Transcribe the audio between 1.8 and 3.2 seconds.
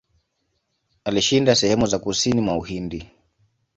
za kusini mwa Uhindi.